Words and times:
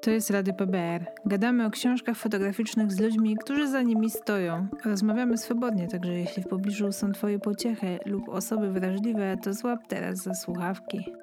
To 0.00 0.10
jest 0.10 0.30
Radio 0.30 0.54
PBR. 0.54 1.06
Gadamy 1.26 1.66
o 1.66 1.70
książkach 1.70 2.16
fotograficznych 2.16 2.92
z 2.92 3.00
ludźmi, 3.00 3.36
którzy 3.36 3.68
za 3.68 3.82
nimi 3.82 4.10
stoją. 4.10 4.68
Rozmawiamy 4.84 5.38
swobodnie, 5.38 5.88
także 5.88 6.12
jeśli 6.12 6.42
w 6.42 6.48
pobliżu 6.48 6.92
są 6.92 7.12
Twoje 7.12 7.38
pociechy 7.38 7.98
lub 8.06 8.28
osoby 8.28 8.70
wrażliwe, 8.70 9.36
to 9.42 9.54
złap 9.54 9.80
teraz 9.88 10.18
za 10.18 10.34
słuchawki. 10.34 11.19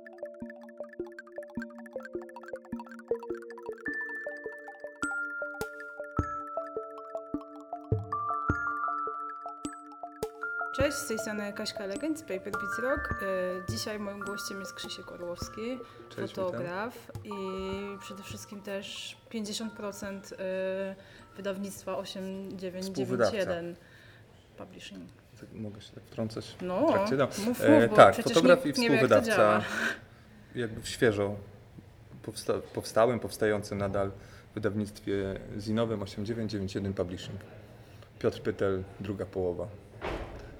Z 10.97 11.07
tej 11.07 11.19
strony 11.19 11.53
Kaśka 11.53 11.85
Legend 11.85 12.19
z 12.19 12.21
Paper 12.21 12.51
Beats 12.51 12.79
Rock. 12.79 13.11
E, 13.11 13.15
Dzisiaj 13.71 13.99
moim 13.99 14.19
gościem 14.19 14.59
jest 14.59 14.73
Krzysiek 14.73 15.11
Orłowski, 15.11 15.79
Cześć, 16.09 16.33
fotograf 16.33 17.11
i 17.23 17.31
przede 17.99 18.23
wszystkim 18.23 18.61
też 18.61 19.17
50% 19.31 20.19
e, 20.39 20.95
wydawnictwa 21.37 21.97
8991 21.97 23.75
Publishing. 24.57 25.03
Tak, 25.39 25.53
Mogę 25.53 25.81
się 25.81 25.91
tak 25.93 26.03
wtrącać 26.03 26.55
No, 26.61 26.87
w 26.87 26.91
trakcie? 26.91 27.15
No. 27.15 27.25
mów, 27.25 27.45
mów, 27.45 27.61
E, 27.61 27.87
bo 27.87 27.95
tak, 27.95 28.15
fotograf 28.15 28.65
i 28.65 28.73
współwydawca. 28.73 29.61
Jakby 30.55 30.85
świeżo 30.85 31.35
powsta 32.23 32.53
powstałym, 32.73 33.19
powstającym 33.19 33.77
nadal 33.77 34.11
w 34.51 34.53
wydawnictwie 34.53 35.39
zinowym 35.57 36.01
8991 36.01 36.93
Publishing. 36.93 37.39
Piotr 38.19 38.41
Pytel, 38.41 38.83
druga 38.99 39.25
połowa. 39.25 39.67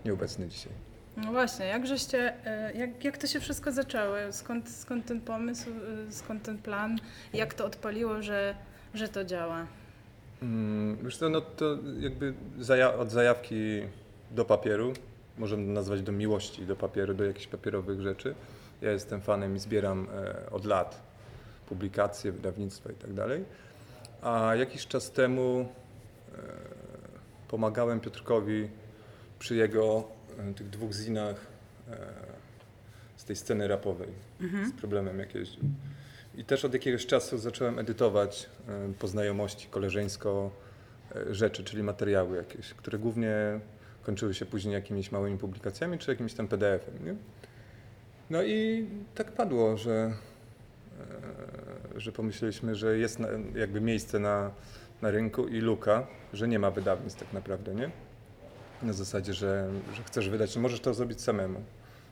Nieobecny 0.07 0.47
dzisiaj. 0.47 0.73
No 1.17 1.31
właśnie, 1.31 1.65
jak 1.65 1.87
żeście, 1.87 2.45
e, 2.45 2.73
jak, 2.73 3.03
jak 3.03 3.17
to 3.17 3.27
się 3.27 3.39
wszystko 3.39 3.71
zaczęło? 3.71 4.15
Skąd, 4.31 4.69
skąd 4.69 5.05
ten 5.05 5.21
pomysł, 5.21 5.69
e, 6.07 6.11
skąd 6.11 6.43
ten 6.43 6.57
plan? 6.57 6.97
Jak 7.33 7.53
to 7.53 7.65
odpaliło, 7.65 8.21
że, 8.21 8.55
że 8.93 9.07
to 9.07 9.25
działa? 9.25 9.67
Mm, 10.41 10.97
Wiesz 11.03 11.17
co, 11.17 11.29
no 11.29 11.41
to 11.41 11.77
jakby 11.99 12.33
zaja 12.59 12.93
od 12.93 13.11
zajawki 13.11 13.81
do 14.31 14.45
papieru, 14.45 14.93
możemy 15.37 15.63
nazwać 15.63 16.01
do 16.01 16.11
miłości 16.11 16.65
do 16.65 16.75
papieru, 16.75 17.13
do 17.13 17.23
jakichś 17.23 17.47
papierowych 17.47 18.01
rzeczy. 18.01 18.35
Ja 18.81 18.91
jestem 18.91 19.21
fanem 19.21 19.55
i 19.55 19.59
zbieram 19.59 20.07
e, 20.15 20.49
od 20.51 20.65
lat 20.65 21.01
publikacje, 21.69 22.31
wydawnictwa 22.31 22.91
i 22.91 22.95
tak 22.95 23.13
dalej. 23.13 23.45
A 24.21 24.55
jakiś 24.55 24.87
czas 24.87 25.11
temu 25.11 25.67
e, 26.33 26.41
pomagałem 27.47 27.99
Piotrkowi 27.99 28.69
przy 29.39 29.55
jego 29.55 30.03
e, 30.39 30.53
tych 30.53 30.69
dwóch 30.69 30.93
zinach 30.93 31.47
e, 31.91 31.97
z 33.17 33.23
tej 33.25 33.35
sceny 33.35 33.67
rapowej, 33.67 34.09
z 34.67 34.71
problemem 34.71 35.19
jak 35.19 35.35
jeździł. 35.35 35.63
I 36.35 36.45
też 36.45 36.65
od 36.65 36.73
jakiegoś 36.73 37.05
czasu 37.05 37.37
zacząłem 37.37 37.79
edytować 37.79 38.49
e, 38.67 38.93
po 38.99 39.07
znajomości 39.07 39.67
koleżeńsko 39.67 40.51
rzeczy, 41.29 41.63
czyli 41.63 41.83
materiały 41.83 42.37
jakieś, 42.37 42.73
które 42.73 42.99
głównie 42.99 43.59
kończyły 44.03 44.33
się 44.33 44.45
później 44.45 44.73
jakimiś 44.73 45.11
małymi 45.11 45.37
publikacjami 45.37 45.97
czy 45.97 46.11
jakimś 46.11 46.33
tam 46.33 46.47
PDF-em. 46.47 47.05
Nie? 47.05 47.15
No 48.29 48.43
i 48.43 48.87
tak 49.15 49.31
padło, 49.31 49.77
że, 49.77 50.13
że 51.95 52.11
pomyśleliśmy, 52.11 52.75
że 52.75 52.97
jest 52.97 53.19
jakby 53.55 53.81
miejsce 53.81 54.19
na, 54.19 54.51
na 55.01 55.11
rynku 55.11 55.47
i 55.47 55.59
luka, 55.59 56.07
że 56.33 56.47
nie 56.47 56.59
ma 56.59 56.71
wydawnictw 56.71 57.19
tak 57.19 57.33
naprawdę, 57.33 57.75
nie? 57.75 57.91
Na 58.81 58.93
zasadzie, 58.93 59.33
że, 59.33 59.69
że 59.95 60.03
chcesz 60.03 60.29
wydać, 60.29 60.53
że 60.53 60.59
możesz 60.59 60.79
to 60.79 60.93
zrobić 60.93 61.21
samemu. 61.21 61.61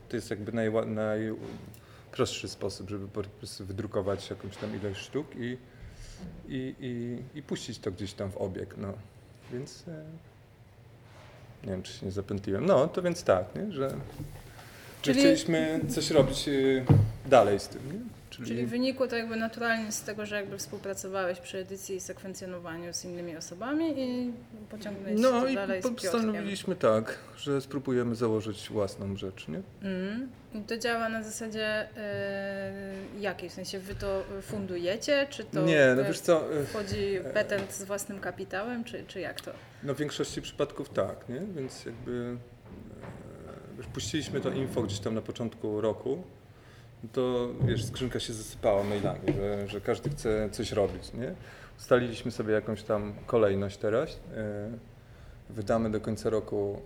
To 0.10 0.16
jest 0.16 0.30
jakby 0.30 0.52
najła- 0.52 0.86
najprostszy 0.88 2.50
sposób, 2.50 2.90
żeby 2.90 3.08
po 3.08 3.24
prostu 3.24 3.66
wydrukować 3.66 4.30
jakąś 4.30 4.58
tam 4.58 4.76
ilość 4.82 5.02
sztuk 5.02 5.28
i, 5.36 5.58
i, 6.48 6.76
i, 6.80 7.18
i 7.40 7.44
puścić 7.44 7.80
to 7.80 7.92
gdzieś 7.92 8.14
tam 8.14 8.32
w 8.32 8.38
obieg, 8.38 8.76
no. 8.78 8.94
Więc 9.54 9.84
e, 9.88 10.04
nie 11.64 11.72
wiem, 11.72 11.84
czy 11.84 11.94
się 11.94 12.06
nie 12.06 12.12
zapętliłem. 12.12 12.66
No, 12.66 12.88
to 12.88 13.02
więc 13.02 13.24
tak, 13.24 13.46
nie? 13.56 13.72
Że, 13.72 13.90
Czyli- 15.02 15.14
że 15.16 15.20
chcieliśmy 15.22 15.80
coś 15.90 16.12
robić 16.12 16.48
e, 16.48 16.52
dalej 17.26 17.60
z 17.60 17.68
tym, 17.68 17.82
nie? 17.94 18.00
Czyli 18.30 18.66
wynikło 18.66 19.08
to 19.08 19.16
jakby 19.16 19.36
naturalnie 19.36 19.92
z 19.92 20.02
tego, 20.02 20.26
że 20.26 20.36
jakby 20.36 20.58
współpracowałeś 20.58 21.40
przy 21.40 21.58
edycji 21.58 21.96
i 21.96 22.00
sekwencjonowaniu 22.02 22.94
z 22.94 23.06
innymi 23.06 23.38
osobami 23.38 24.00
i 24.00 24.34
pociągnąłeś 24.70 25.22
No 25.22 25.32
to 25.32 25.48
i 25.48 25.56
dalej 25.56 25.82
z 25.82 25.86
Piotrkiem. 25.86 26.12
postanowiliśmy 26.12 26.76
tak, 26.76 27.18
że 27.38 27.62
spróbujemy 27.62 28.16
założyć 28.16 28.70
własną 28.70 29.18
rzecz, 29.18 29.48
nie? 29.48 29.62
Mm. 29.82 30.30
I 30.54 30.62
to 30.62 30.78
działa 30.78 31.10
na 31.10 31.24
zasadzie 31.24 31.88
yy, 33.16 33.22
jakiej? 33.22 33.50
W 33.50 33.54
sensie 33.54 33.80
wy 33.80 33.96
to 33.96 34.24
fundujecie, 34.42 35.28
czy 35.30 35.44
to 35.44 35.62
nie, 35.62 35.94
no 35.98 36.04
wiesz 36.04 36.20
co, 36.20 36.54
e, 36.62 36.66
wchodzi 36.66 37.20
petent 37.34 37.74
z 37.74 37.84
własnym 37.84 38.20
kapitałem, 38.20 38.84
czy, 38.84 39.04
czy 39.08 39.20
jak 39.20 39.42
to? 39.42 39.52
no 39.84 39.94
w 39.94 39.98
większości 39.98 40.42
przypadków 40.42 40.90
tak, 40.90 41.30
nie? 41.30 41.42
Więc 41.56 41.86
jakby 41.86 42.38
wiesz, 43.78 43.88
puściliśmy 43.88 44.42
to 44.42 44.50
info 44.50 44.82
gdzieś 44.82 45.00
tam 45.00 45.16
na 45.16 45.22
początku 45.22 45.82
roku, 45.82 46.24
to 47.14 47.50
wiesz, 47.62 47.86
skrzynka 47.86 48.20
się 48.20 48.34
zasypała 48.34 48.84
mailami, 48.84 49.34
że, 49.36 49.68
że 49.68 49.82
każdy 49.82 50.10
chce 50.10 50.50
coś 50.52 50.72
robić, 50.72 51.14
nie? 51.14 51.34
Ustaliliśmy 51.78 52.32
sobie 52.32 52.54
jakąś 52.54 52.84
tam 52.84 53.14
kolejność 53.26 53.78
teraz. 53.78 54.20
E, 54.36 54.70
wydamy 55.50 55.92
do 55.92 56.02
końca 56.02 56.30
roku 56.30 56.82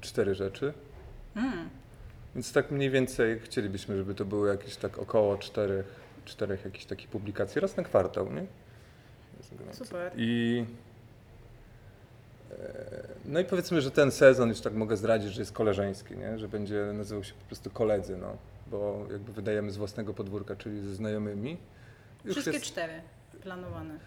cztery 0.00 0.34
rzeczy. 0.34 0.72
Mm. 1.36 1.68
Więc 2.34 2.52
tak 2.52 2.70
mniej 2.70 2.90
więcej 2.90 3.40
chcielibyśmy, 3.40 3.96
żeby 3.96 4.14
to 4.14 4.24
były 4.24 4.48
jakieś 4.48 4.76
tak 4.76 4.98
około 4.98 5.38
czterech, 5.38 5.86
czterech 6.24 6.64
jakichś 6.64 6.84
takich 6.84 7.08
publikacji 7.08 7.60
raz 7.60 7.76
na 7.76 7.82
kwartał, 7.82 8.32
nie? 8.32 8.46
Super. 9.72 10.12
I 10.16 10.64
e, 12.50 12.54
no 13.24 13.40
i 13.40 13.44
powiedzmy, 13.44 13.80
że 13.80 13.90
ten 13.90 14.10
sezon 14.10 14.48
już 14.48 14.60
tak 14.60 14.74
mogę 14.74 14.96
zdradzić, 14.96 15.32
że 15.32 15.40
jest 15.40 15.52
koleżeński, 15.52 16.16
nie? 16.16 16.38
że 16.38 16.48
będzie 16.48 16.92
nazywał 16.94 17.24
się 17.24 17.34
po 17.34 17.44
prostu 17.46 17.70
koledzy, 17.70 18.16
no, 18.16 18.36
bo 18.66 19.06
jakby 19.12 19.32
wydajemy 19.32 19.70
z 19.70 19.76
własnego 19.76 20.14
podwórka, 20.14 20.56
czyli 20.56 20.80
ze 20.80 20.94
znajomymi. 20.94 21.56
Już 22.24 22.32
Wszystkie 22.34 22.52
jest, 22.52 22.64
cztery 22.66 22.92
planowane. 23.42 23.98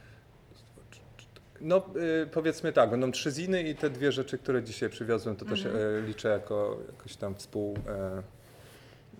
no 1.62 1.85
y, 2.23 2.28
powiedzmy 2.28 2.73
tak, 2.73 2.90
będą 2.90 3.12
trzy 3.12 3.31
ziny 3.31 3.62
i 3.63 3.75
te 3.75 3.90
dwie 3.90 4.12
rzeczy, 4.12 4.38
które 4.38 4.63
dzisiaj 4.63 4.90
przywiozłem, 4.90 5.35
to 5.35 5.46
też 5.46 5.66
Mhm. 5.66 6.03
e, 6.03 6.07
liczę 6.07 6.29
jako 6.29 6.78
jakoś 6.91 7.16
tam 7.16 7.35
współ... 7.35 7.78
E, 7.88 8.23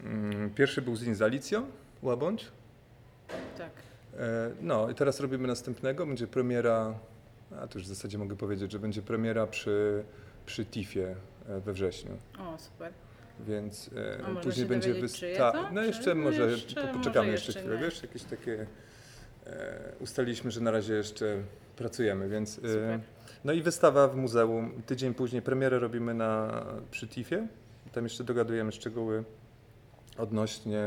mm, 0.04 0.50
pierwszy 0.54 0.82
był 0.82 0.96
zin 0.96 1.16
z 1.16 1.22
Alicją, 1.22 1.66
Łabądź. 2.02 2.46
Tak. 3.58 3.70
E, 4.20 4.50
No 4.62 4.90
i 4.90 4.96
teraz 4.96 5.20
robimy 5.20 5.48
następnego, 5.48 6.06
będzie 6.06 6.28
premiera, 6.28 6.94
a 7.62 7.68
to 7.68 7.80
już 7.80 7.86
w 7.86 7.90
zasadzie 7.90 8.18
mogę 8.18 8.36
powiedzieć, 8.36 8.72
że 8.72 8.80
będzie 8.80 9.02
premiera 9.02 9.48
przy, 9.48 10.04
przy 10.46 10.66
TIFie 10.66 11.16
e, 11.50 11.60
we 11.62 11.74
wrześniu, 11.74 12.18
O, 12.40 12.58
super. 12.60 12.92
Więc 13.40 13.90
e, 13.96 14.42
później 14.44 14.66
będzie 14.66 14.90
dowiedzieć, 14.90 15.20
czyje 15.20 15.34
wysta- 15.34 15.52
to? 15.52 15.72
No 15.72 15.84
jeszcze 15.84 16.16
może, 16.16 16.52
jeszcze- 16.52 16.76
po- 16.82 16.88
może 16.88 17.00
poczekamy 17.00 17.32
jeszcze 17.32 17.48
jeszcze 17.48 17.60
chwilę, 17.60 17.76
nie. 17.76 17.84
wiesz, 17.84 18.02
jakieś 18.02 18.24
takie, 18.24 18.68
e, 19.48 19.80
ustaliliśmy, 20.00 20.52
że 20.52 20.62
na 20.62 20.72
razie 20.72 20.94
jeszcze 20.94 21.38
pracujemy, 21.76 22.30
więc 22.30 22.58
e, 22.58 23.00
no 23.46 23.54
i 23.54 23.62
wystawa 23.62 24.08
w 24.08 24.16
muzeum, 24.16 24.82
tydzień 24.86 25.14
później 25.14 25.42
premierę 25.42 25.80
robimy 25.80 26.14
na, 26.14 26.64
przy 26.92 27.08
TIFie, 27.08 27.48
tam 27.92 28.04
jeszcze 28.04 28.24
dogadujemy 28.24 28.72
szczegóły 28.72 29.24
odnośnie 30.18 30.84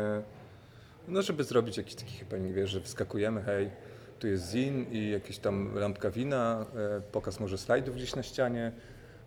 no, 1.09 1.23
żeby 1.23 1.45
zrobić 1.45 1.77
jakiś 1.77 1.95
taki 1.95 2.17
chyba, 2.17 2.37
nie 2.37 2.53
wiesz, 2.53 2.71
że 2.71 2.81
wskakujemy, 2.81 3.43
hej, 3.43 3.71
tu 4.19 4.27
jest 4.29 4.51
zin 4.51 4.87
i 4.93 5.11
jakieś 5.11 5.39
tam 5.39 5.75
lampka 5.75 6.11
wina, 6.11 6.67
e, 6.77 7.01
pokaz 7.01 7.41
może 7.41 7.59
slajdów 7.59 7.97
gdzieś 7.97 8.17
na 8.17 8.23
ścianie, 8.23 8.73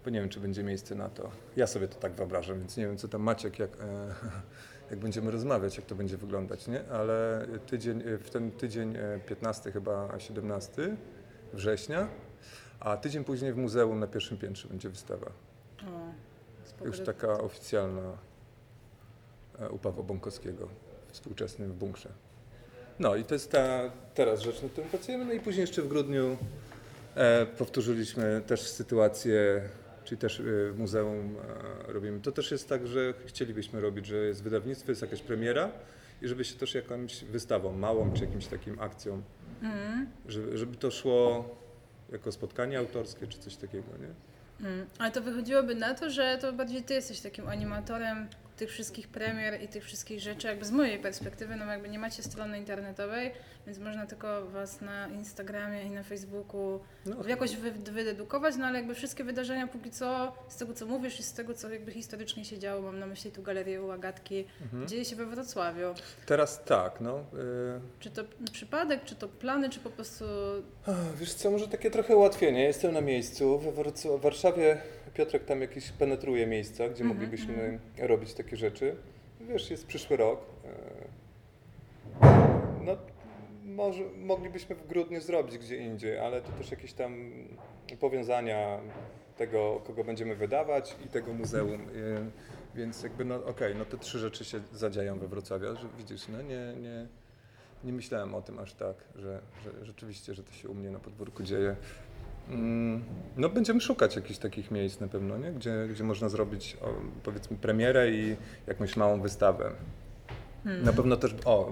bo 0.03 0.09
nie 0.09 0.19
wiem, 0.19 0.29
czy 0.29 0.39
będzie 0.39 0.63
miejsce 0.63 0.95
na 0.95 1.09
to. 1.09 1.31
Ja 1.55 1.67
sobie 1.67 1.87
to 1.87 1.95
tak 1.95 2.11
wyobrażam, 2.11 2.59
więc 2.59 2.77
nie 2.77 2.87
wiem, 2.87 2.97
co 2.97 3.07
tam 3.07 3.21
Maciek, 3.21 3.59
jak, 3.59 3.71
e, 3.81 4.07
jak 4.91 4.99
będziemy 4.99 5.31
rozmawiać, 5.31 5.77
jak 5.77 5.85
to 5.85 5.95
będzie 5.95 6.17
wyglądać, 6.17 6.67
nie? 6.67 6.89
Ale 6.91 7.47
tydzień, 7.67 8.01
e, 8.01 8.17
w 8.17 8.29
ten 8.29 8.51
tydzień 8.51 8.95
e, 8.95 9.19
15 9.25 9.71
chyba 9.71 10.19
17 10.19 10.95
września, 11.53 12.07
a 12.79 12.97
tydzień 12.97 13.23
później 13.23 13.53
w 13.53 13.57
muzeum 13.57 13.99
na 13.99 14.07
pierwszym 14.07 14.37
piętrze 14.37 14.67
będzie 14.67 14.89
wystawa. 14.89 15.31
O. 15.87 16.85
Już 16.85 16.99
taka 16.99 17.39
oficjalna 17.39 18.17
e, 19.59 19.69
u 19.69 19.77
Pawła 19.77 20.03
Bąkowskiego, 20.03 20.67
współczesnym 21.11 21.71
w 21.71 21.75
bunkrze. 21.75 22.09
No 22.99 23.15
i 23.15 23.23
to 23.23 23.35
jest 23.35 23.51
ta 23.51 23.91
teraz 24.13 24.41
rzecz, 24.41 24.61
nad 24.61 24.71
którą 24.71 24.87
pracujemy. 24.87 25.25
No 25.25 25.33
i 25.33 25.39
później 25.39 25.61
jeszcze 25.61 25.81
w 25.81 25.87
grudniu 25.87 26.37
e, 27.15 27.45
powtórzyliśmy 27.45 28.41
też 28.47 28.61
sytuację, 28.61 29.61
czyli 30.03 30.17
też 30.17 30.39
e, 30.39 30.43
w 30.43 30.75
muzeum 30.77 31.35
e, 31.87 31.93
robimy. 31.93 32.19
To 32.19 32.31
też 32.31 32.51
jest 32.51 32.69
tak, 32.69 32.87
że 32.87 33.13
chcielibyśmy 33.25 33.81
robić, 33.81 34.05
że 34.05 34.15
jest 34.15 34.43
wydawnictwo, 34.43 34.91
jest 34.91 35.01
jakaś 35.01 35.21
premiera 35.21 35.71
i 36.21 36.27
żeby 36.27 36.45
się 36.45 36.55
też 36.55 36.75
jakąś 36.75 37.23
wystawą 37.25 37.71
małą, 37.73 38.13
czy 38.13 38.25
jakimś 38.25 38.47
takim 38.47 38.79
akcją, 38.79 39.21
Mm. 39.61 40.07
żeby, 40.27 40.57
żeby 40.57 40.77
to 40.77 40.91
szło 40.91 41.49
jako 42.11 42.31
spotkanie 42.31 42.79
autorskie, 42.79 43.27
czy 43.27 43.39
coś 43.39 43.55
takiego, 43.55 43.87
nie? 44.01 44.13
Mm. 44.67 44.85
Ale 44.99 45.11
to 45.11 45.21
wychodziłoby 45.21 45.75
na 45.75 45.93
to, 45.95 46.09
że 46.09 46.37
to 46.41 46.53
bardziej 46.53 46.83
ty 46.83 46.93
jesteś 46.93 47.19
takim 47.19 47.47
animatorem 47.47 48.27
tych 48.57 48.69
wszystkich 48.69 49.07
premier 49.07 49.61
i 49.61 49.67
tych 49.67 49.83
wszystkich 49.83 50.19
rzeczy, 50.19 50.47
jakby 50.47 50.65
z 50.65 50.71
mojej 50.71 50.99
perspektywy, 50.99 51.55
no 51.55 51.65
jakby 51.65 51.89
nie 51.89 51.99
macie 51.99 52.23
strony 52.23 52.57
internetowej, 52.57 53.31
więc 53.67 53.79
można 53.79 54.05
tylko 54.05 54.45
was 54.45 54.81
na 54.81 55.07
Instagramie 55.07 55.83
i 55.83 55.91
na 55.91 56.03
Facebooku 56.03 56.79
No, 57.05 57.27
jakoś 57.27 57.55
wy, 57.55 57.71
wydedukować, 57.71 58.55
no 58.55 58.65
ale 58.65 58.79
jakby 58.79 58.95
wszystkie 58.95 59.23
wydarzenia 59.23 59.67
póki 59.67 59.91
co, 59.91 60.35
z 60.47 60.57
tego 60.57 60.73
co 60.73 60.85
mówisz 60.85 61.19
i 61.19 61.23
z 61.23 61.33
tego 61.33 61.53
co 61.53 61.69
jakby 61.69 61.91
historycznie 61.91 62.45
się 62.45 62.59
działo, 62.59 62.81
mam 62.81 62.99
na 62.99 63.05
myśli 63.05 63.31
tu 63.31 63.43
galerię 63.43 63.81
u 63.81 63.91
Agatki, 63.91 64.45
mhm. 64.61 64.87
dzieje 64.87 65.05
się 65.05 65.15
we 65.15 65.25
Wrocławiu. 65.25 65.93
Teraz 66.25 66.63
tak, 66.63 67.01
no. 67.01 67.19
y, 67.19 67.23
Czy 67.99 68.11
to 68.11 68.23
przypadek, 68.51 69.03
czy 69.03 69.15
to 69.15 69.27
plany, 69.27 69.69
czy 69.69 69.79
po 69.79 69.89
prostu... 69.89 70.25
Wiesz 71.19 71.33
co, 71.33 71.51
może 71.51 71.67
takie 71.67 71.91
trochę 71.91 72.15
ułatwienie. 72.15 72.63
Jestem 72.63 72.93
na 72.93 73.01
miejscu. 73.01 73.59
W 73.59 74.21
Warszawie 74.21 74.81
Piotrek 75.13 75.45
tam 75.45 75.61
jakieś 75.61 75.91
penetruje 75.91 76.47
miejsca, 76.47 76.83
gdzie 76.89 77.03
Mhm, 77.03 77.07
moglibyśmy 77.07 77.53
mhm. 77.53 77.79
robić 78.09 78.33
takie 78.33 78.57
rzeczy. 78.57 78.95
Wiesz, 79.41 79.71
jest 79.71 79.87
przyszły 79.87 80.17
rok. 80.17 80.39
e, 80.65 82.33
No, 82.85 82.97
może, 83.65 84.03
moglibyśmy 84.17 84.75
w 84.75 84.87
grudniu 84.87 85.21
zrobić 85.21 85.57
gdzie 85.57 85.77
indziej, 85.77 86.19
ale 86.19 86.41
to 86.41 86.51
też 86.51 86.71
jakieś 86.71 86.93
tam 86.93 87.31
powiązania 87.99 88.79
tego, 89.37 89.81
kogo 89.87 90.03
będziemy 90.03 90.35
wydawać 90.35 90.95
i 91.05 91.07
tego 91.07 91.33
muzeum. 91.33 91.81
e, 91.81 91.85
Więc 92.75 93.03
jakby, 93.03 93.25
no 93.25 93.45
okej, 93.45 93.75
no 93.75 93.85
te 93.85 93.97
trzy 93.97 94.19
rzeczy 94.19 94.45
się 94.45 94.59
zadzieją 94.73 95.19
we 95.19 95.27
Wrocławiu, 95.27 95.65
że 95.75 95.87
widzisz, 95.97 96.27
no 96.27 96.41
nie, 96.41 96.73
nie, 96.81 97.07
nie 97.83 97.93
myślałem 97.93 98.35
o 98.35 98.41
tym 98.41 98.59
aż 98.59 98.73
tak, 98.73 98.95
że, 99.15 99.41
że 99.63 99.85
rzeczywiście, 99.85 100.33
że 100.33 100.43
to 100.43 100.51
się 100.53 100.69
u 100.69 100.73
mnie 100.73 100.89
na 100.91 100.99
podwórku 100.99 101.43
dzieje. 101.43 101.75
Mm, 102.49 103.03
No 103.37 103.49
będziemy 103.49 103.81
szukać 103.81 104.15
jakichś 104.15 104.39
takich 104.39 104.71
miejsc 104.71 104.99
na 104.99 105.07
pewno, 105.07 105.37
nie? 105.37 105.51
Gdzie, 105.51 105.87
gdzie 105.89 106.03
można 106.03 106.29
zrobić 106.29 106.77
o, 106.81 106.87
powiedzmy 107.23 107.57
premierę 107.57 108.11
i 108.11 108.35
jakąś 108.67 108.97
małą 108.97 109.21
wystawę. 109.21 109.71
Hmm. 110.63 110.83
Na 110.85 110.93
pewno 110.93 111.17
też, 111.17 111.35
o, 111.45 111.69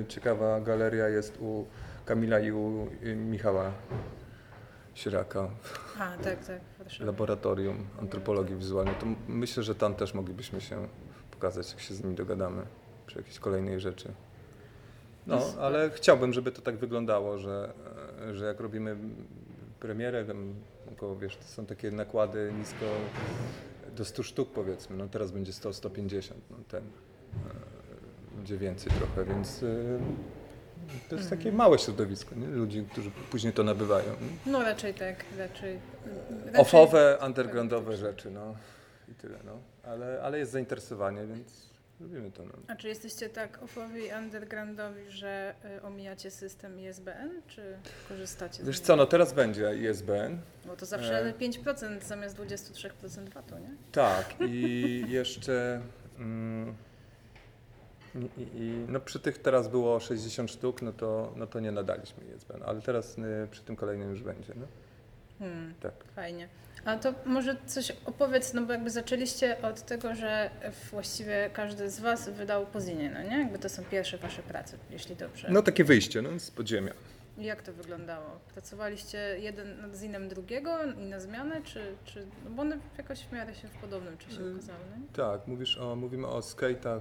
y, 0.00 0.04
ciekawa 0.08 0.60
galeria 0.60 1.08
jest 1.08 1.38
u 1.40 1.64
Kamila 2.04 2.40
i 2.40 2.52
u 2.52 2.88
y, 3.02 3.16
Michała 3.16 3.72
Sieraka 4.94 5.48
A, 5.98 6.16
tak, 6.24 6.44
tak, 6.46 6.60
Warszawie. 6.78 7.06
laboratorium 7.06 7.86
antropologii 8.00 8.56
wizualnej. 8.56 8.94
To 8.94 9.06
myślę, 9.28 9.62
że 9.62 9.74
tam 9.74 9.94
też 9.94 10.14
moglibyśmy 10.14 10.60
się 10.60 10.88
pokazać, 11.30 11.70
jak 11.72 11.80
się 11.80 11.94
z 11.94 12.02
nimi 12.02 12.14
dogadamy 12.14 12.62
przy 13.06 13.18
jakiejś 13.18 13.38
kolejnej 13.38 13.80
rzeczy. 13.80 14.12
No, 15.26 15.40
ale 15.60 15.90
chciałbym, 15.90 16.32
żeby 16.32 16.52
to 16.52 16.62
tak 16.62 16.76
wyglądało, 16.76 17.38
że, 17.38 17.72
e, 18.28 18.34
że 18.34 18.44
jak 18.46 18.60
robimy 18.60 18.96
premierę, 19.80 20.24
tam 20.24 20.54
około, 20.92 21.16
wiesz, 21.16 21.36
to 21.36 21.44
są 21.44 21.66
takie 21.66 21.90
nakłady 21.90 22.52
nisko 22.58 22.86
do 23.96 24.04
100 24.04 24.22
sztuk 24.22 24.52
powiedzmy, 24.52 24.96
no 24.96 25.08
teraz 25.08 25.30
będzie 25.30 25.52
100-150, 25.52 26.32
no 26.50 26.56
ten 26.68 26.82
e, 26.82 28.36
będzie 28.36 28.58
więcej 28.58 28.92
trochę, 28.92 29.24
więc 29.24 29.62
e, 29.62 29.66
to 31.08 31.16
jest 31.16 31.30
takie 31.30 31.52
małe 31.52 31.78
środowisko, 31.78 32.34
nie? 32.34 32.46
ludzi, 32.46 32.86
którzy 32.92 33.10
później 33.30 33.52
to 33.52 33.62
nabywają. 33.62 34.10
Nie? 34.10 34.52
No 34.52 34.62
raczej 34.62 34.94
tak, 34.94 35.24
raczej... 35.38 35.78
raczej 36.46 36.60
Ofowe, 36.60 37.18
undergroundowe 37.26 37.96
rzeczy, 37.96 38.30
no 38.30 38.54
i 39.08 39.14
tyle, 39.14 39.38
no. 39.44 39.52
Ale, 39.82 40.20
ale 40.22 40.38
jest 40.38 40.52
zainteresowanie, 40.52 41.26
więc 41.26 41.68
robimy 42.00 42.30
to. 42.30 42.44
No. 42.44 42.52
A 42.68 42.76
czy 42.76 42.88
jesteście 42.88 43.28
tak 43.28 43.62
ofowi 43.62 44.06
i 44.06 44.10
undergroundowi, 44.18 45.10
że 45.10 45.54
y, 45.78 45.82
omijacie 45.82 46.30
system 46.30 46.80
ISBN, 46.80 47.30
czy 47.48 47.76
korzystacie 48.08 48.64
Wiesz 48.64 48.78
z 48.78 48.80
co, 48.80 48.92
niego? 48.92 49.02
no 49.02 49.06
teraz 49.10 49.32
będzie 49.32 49.90
ISBN. 49.90 50.38
Bo 50.66 50.76
to 50.76 50.86
zawsze 50.86 51.18
E. 51.20 51.32
5% 51.32 52.00
zamiast 52.02 52.36
23% 52.36 53.28
VAT-u, 53.28 53.58
nie? 53.58 53.70
Tak, 53.92 54.34
i 54.48 55.04
jeszcze. 55.08 55.80
Mm, 56.18 56.74
i, 58.14 58.40
i, 58.42 58.58
i, 58.62 58.70
no 58.88 59.00
przy 59.00 59.20
tych 59.20 59.38
teraz 59.38 59.68
było 59.68 60.00
60 60.00 60.50
sztuk, 60.50 60.82
no 60.82 60.92
to, 60.92 61.32
no 61.36 61.46
to 61.46 61.60
nie 61.60 61.72
nadaliśmy 61.72 62.24
ISBN, 62.36 62.62
ale 62.66 62.80
teraz 62.82 63.18
y, 63.18 63.48
przy 63.50 63.62
tym 63.62 63.76
kolejnym 63.76 64.10
już 64.10 64.22
będzie. 64.22 64.52
No. 64.56 64.66
Hmm, 65.38 65.74
Tak. 65.80 65.92
fajnie. 66.16 66.48
A 66.88 66.96
to 66.96 67.14
może 67.24 67.56
coś 67.66 67.92
opowiedz, 68.04 68.54
no 68.54 68.62
bo 68.62 68.72
jakby 68.72 68.90
zaczęliście 68.90 69.62
od 69.62 69.82
tego, 69.82 70.14
że 70.14 70.50
właściwie 70.90 71.50
każdy 71.52 71.90
z 71.90 72.00
Was 72.00 72.28
wydał 72.28 72.66
po 72.66 72.80
zinie, 72.80 73.10
no 73.14 73.22
nie? 73.22 73.38
Jakby 73.38 73.58
to 73.58 73.68
są 73.68 73.84
pierwsze 73.84 74.18
Wasze 74.18 74.42
prace, 74.42 74.76
jeśli 74.90 75.16
dobrze. 75.16 75.48
no 75.50 75.62
takie 75.62 75.84
wyjście 75.84 76.22
no, 76.22 76.38
z 76.38 76.50
podziemia. 76.50 76.92
I 77.38 77.44
Jak 77.44 77.62
to 77.62 77.72
wyglądało? 77.72 78.26
Pracowaliście 78.54 79.18
jeden 79.38 79.80
nad 79.80 79.96
zinem 79.96 80.28
drugiego 80.28 80.70
i 80.98 81.06
na 81.06 81.20
zmianę, 81.20 81.62
czy, 81.64 81.94
czy 82.04 82.26
no 82.44 82.50
bo 82.50 82.62
one 82.62 82.78
jakoś 82.98 83.20
w 83.20 83.32
miarę 83.32 83.54
się 83.54 83.68
w 83.68 83.74
podobnym 83.74 84.18
czasie 84.18 84.40
Y, 84.40 84.52
ukazały, 84.54 84.78
nie? 85.00 85.06
Tak, 85.16 85.46
mówisz 85.46 85.78
o, 85.78 85.96
mówimy 85.96 86.26
o 86.26 86.40
skate'ach, 86.40 87.00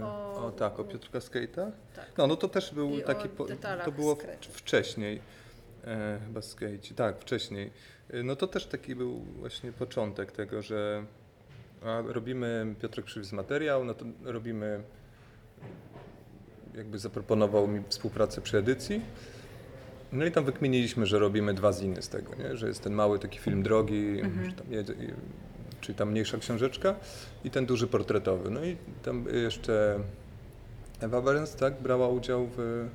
e, 0.00 0.04
O- 0.04 0.46
o, 0.46 0.52
tak, 0.58 0.80
o 0.80 0.84
Piotrka 0.84 1.18
skate'ach. 1.18 1.70
Tak. 1.96 2.06
No, 2.18 2.26
no 2.26 2.36
to 2.36 2.48
też 2.48 2.74
był 2.74 2.90
I 2.98 3.02
taki, 3.02 3.28
po, 3.28 3.46
to 3.84 3.92
było 3.92 4.14
w, 4.14 4.18
wcześniej, 4.40 5.20
e, 5.84 6.18
chyba 6.26 6.42
skate, 6.42 6.94
tak, 6.96 7.20
wcześniej. 7.20 7.70
E, 8.10 8.22
No 8.22 8.36
to 8.36 8.46
też 8.46 8.66
taki 8.66 8.94
był 8.94 9.20
właśnie 9.20 9.72
początek 9.72 10.32
tego, 10.32 10.62
że 10.62 11.04
robimy, 12.06 12.74
Piotrek 12.82 13.06
przywiózł 13.06 13.36
materiał, 13.36 13.84
no 13.84 13.94
to 13.94 14.04
robimy, 14.24 14.80
jakby 16.74 16.98
zaproponował 16.98 17.68
mi 17.68 17.82
współpracę 17.88 18.40
przy 18.40 18.58
edycji. 18.58 19.00
No 20.12 20.24
i 20.24 20.32
tam 20.32 20.44
wykminiliśmy, 20.44 21.06
że 21.06 21.18
robimy 21.18 21.54
dwa 21.54 21.72
ziny 21.72 22.02
z 22.02 22.08
tego, 22.08 22.34
nie? 22.34 22.56
że 22.56 22.68
jest 22.68 22.82
ten 22.82 22.92
mały 22.92 23.18
taki 23.18 23.38
film 23.38 23.62
drogi, 23.62 24.20
Mhm. 24.20 24.52
tam 24.52 24.66
jedzie, 24.72 24.94
czyli 25.80 25.98
ta 25.98 26.04
mniejsza 26.04 26.38
książeczka 26.38 26.94
i 27.44 27.50
ten 27.50 27.66
duży 27.66 27.86
portretowy. 27.86 28.50
No 28.50 28.64
i 28.64 28.76
tam 29.02 29.24
jeszcze 29.42 29.98
Ewa 31.00 31.22
Berens, 31.22 31.56
tak, 31.56 31.82
brała 31.82 32.08
udział 32.08 32.48
w, 32.56 32.86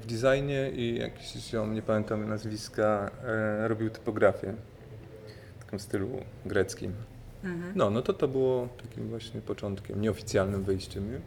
w 0.00 0.06
designie 0.06 0.70
i 0.70 0.98
jakiś 0.98 1.32
ziom, 1.32 1.74
nie 1.74 1.82
pamiętam 1.82 2.28
nazwiska, 2.28 3.10
e, 3.24 3.68
robił 3.68 3.90
typografię 3.90 4.54
w 5.60 5.64
takim 5.64 5.78
stylu 5.78 6.08
greckim. 6.46 6.92
Mhm. 7.44 7.72
No, 7.76 7.90
no 7.90 8.02
to 8.02 8.12
to 8.12 8.28
było 8.28 8.68
takim 8.82 9.08
właśnie 9.08 9.40
początkiem, 9.40 10.00
nieoficjalnym 10.00 10.62
wyjściem. 10.62 11.12
Nie? 11.12 11.18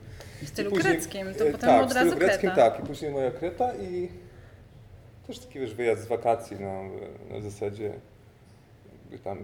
W 0.45 0.49
stylu 0.49 0.69
I 0.69 0.73
później- 0.73 0.93
greckim, 0.93 1.27
to 1.37 1.47
e, 1.47 1.51
potem 1.51 1.69
tak, 1.69 1.83
od 1.83 1.87
w 1.89 1.91
stylu 1.91 2.05
razu 2.05 2.19
greckim, 2.19 2.51
kreta. 2.51 2.71
tak, 2.71 2.83
i 2.83 2.87
później 2.87 3.11
moja 3.11 3.31
kreta 3.31 3.75
i 3.75 4.09
też 5.27 5.39
taki 5.39 5.59
wiesz, 5.59 5.73
wyjazd 5.73 6.03
z 6.03 6.07
wakacji 6.07 6.57
no, 6.59 6.83
na 7.35 7.41
zasadzie 7.41 7.93
tam 9.23 9.37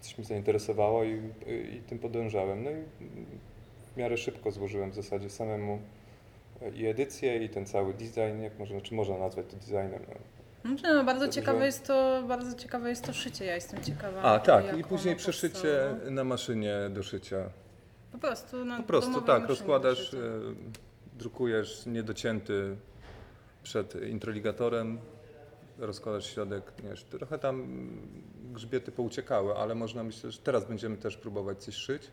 coś 0.00 0.18
mnie 0.18 0.26
zainteresowało 0.26 1.04
i, 1.04 1.20
i 1.46 1.80
tym 1.88 1.98
podążałem. 1.98 2.64
No 2.64 2.70
i 2.70 2.74
w 3.94 3.96
miarę 3.96 4.16
szybko 4.16 4.50
złożyłem 4.50 4.90
w 4.90 4.94
zasadzie 4.94 5.30
samemu 5.30 5.78
i 6.74 6.86
edycję 6.86 7.44
i 7.44 7.48
ten 7.48 7.66
cały 7.66 7.94
design, 7.94 8.42
jak 8.42 8.58
można, 8.58 8.80
czy 8.80 8.94
można 8.94 9.18
nazwać 9.18 9.46
to 9.46 9.56
designem. 9.56 10.02
No. 10.08 10.14
Znaczy, 10.64 10.94
no, 10.94 11.04
bardzo 11.04 11.28
ciekawe 11.28 11.66
jest 11.66 11.86
to, 11.86 12.22
bardzo 12.28 12.56
ciekawe 12.56 12.88
jest 12.88 13.04
to 13.04 13.12
szycie, 13.12 13.44
ja 13.44 13.54
jestem 13.54 13.84
ciekawa. 13.84 14.22
A 14.22 14.38
tak, 14.38 14.78
i 14.78 14.84
później 14.84 15.16
przeszycie 15.16 15.94
na 16.10 16.24
maszynie 16.24 16.74
do 16.90 17.02
szycia. 17.02 17.50
Po 18.12 18.18
prostu, 18.18 18.64
na 18.64 18.76
Po 18.76 18.82
prostu 18.82 19.22
tak, 19.22 19.48
rozkładasz, 19.48 20.14
e, 20.14 20.18
drukujesz 21.18 21.86
niedocięty 21.86 22.76
przed 23.62 23.94
introligatorem, 24.08 24.98
rozkładasz 25.78 26.26
środek, 26.26 26.72
nie, 26.82 26.90
wiesz, 26.90 27.04
trochę 27.04 27.38
tam 27.38 27.66
grzbiety 28.52 28.92
pouciekały, 28.92 29.54
ale 29.54 29.74
można 29.74 30.04
myślę, 30.04 30.30
że 30.30 30.38
teraz 30.38 30.64
będziemy 30.64 30.96
też 30.96 31.16
próbować 31.16 31.64
coś 31.64 31.74
szyć, 31.74 32.10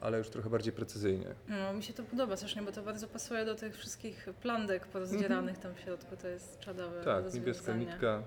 ale 0.00 0.18
już 0.18 0.30
trochę 0.30 0.50
bardziej 0.50 0.72
precyzyjnie. 0.72 1.26
No, 1.48 1.72
mi 1.72 1.82
się 1.82 1.92
to 1.92 2.02
podoba 2.02 2.36
strasznie, 2.36 2.62
bo 2.62 2.72
to 2.72 2.82
bardzo 2.82 3.08
pasuje 3.08 3.44
do 3.44 3.54
tych 3.54 3.76
wszystkich 3.76 4.28
plandek 4.42 4.86
porozdzieranych 4.86 5.58
tam 5.58 5.74
w 5.74 5.80
środku, 5.80 6.16
to 6.16 6.28
jest 6.28 6.58
czadowe. 6.58 7.04
Tak, 7.04 7.34
niebieska 7.34 7.76
nitka. 7.76 8.22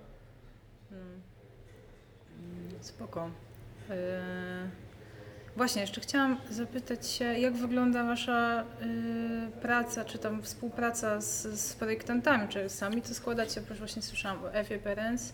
Mm. 0.92 1.22
Spoko. 2.82 3.30
Yy, 3.90 3.96
Właśnie, 5.56 5.82
jeszcze 5.82 6.02
chciałam 6.02 6.38
zapytać 6.50 7.08
się, 7.08 7.26
jak 7.26 7.54
wygląda 7.54 8.04
Wasza 8.04 8.64
yy, 8.82 9.62
praca, 9.62 10.06
czy 10.06 10.18
tam 10.18 10.42
współpraca 10.42 11.22
z, 11.22 11.60
z 11.60 11.74
projektantami? 11.74 12.48
Czy 12.48 12.70
sami 12.70 13.02
to 13.02 13.14
składacie? 13.14 13.62
Bo 13.62 13.70
już 13.70 13.80
właśnie 13.80 14.02
słyszałam 14.02 14.44
o 14.44 14.54
Ewie 14.54 14.80
Perens. 14.80 15.34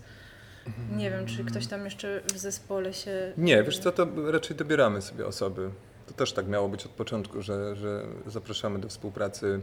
Nie 0.98 1.12
wiem, 1.12 1.26
czy 1.26 1.44
ktoś 1.44 1.68
tam 1.68 1.86
jeszcze 1.86 2.22
w 2.34 2.38
zespole 2.38 2.94
się... 2.94 3.34
Nie, 3.38 3.64
wiesz 3.64 3.80
co, 3.80 3.92
to 3.92 4.08
raczej 4.32 4.58
dobieramy 4.58 5.02
sobie 5.02 5.26
osoby. 5.28 5.70
To 6.10 6.14
też 6.14 6.34
tak 6.34 6.48
miało 6.48 6.70
być 6.70 6.86
od 6.86 6.92
początku, 6.92 7.42
że, 7.42 7.76
że 7.76 8.06
zapraszamy 8.28 8.80
do 8.80 8.90
współpracy 8.90 9.62